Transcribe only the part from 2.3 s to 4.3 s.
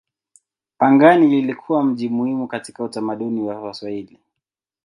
katika utamaduni wa Waswahili.